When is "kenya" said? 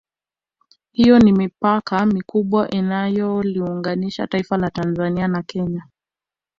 5.43-5.87